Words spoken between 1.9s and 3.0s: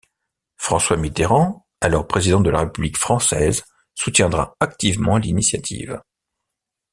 Président de la République